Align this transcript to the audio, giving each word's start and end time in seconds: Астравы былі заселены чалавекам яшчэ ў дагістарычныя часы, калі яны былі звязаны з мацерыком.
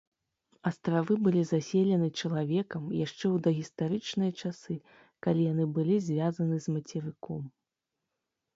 Астравы 0.69 1.13
былі 1.25 1.41
заселены 1.49 2.07
чалавекам 2.21 2.83
яшчэ 3.05 3.23
ў 3.35 3.45
дагістарычныя 3.49 4.31
часы, 4.41 4.79
калі 5.27 5.41
яны 5.53 5.63
былі 5.79 6.01
звязаны 6.09 6.55
з 6.67 6.77
мацерыком. 6.79 7.41